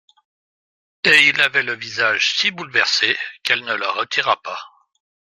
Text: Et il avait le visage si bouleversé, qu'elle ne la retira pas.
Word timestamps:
Et 1.03 1.27
il 1.29 1.39
avait 1.41 1.61
le 1.61 1.75
visage 1.75 2.35
si 2.35 2.49
bouleversé, 2.49 3.15
qu'elle 3.43 3.63
ne 3.63 3.75
la 3.75 3.91
retira 3.91 4.41
pas. 4.41 4.57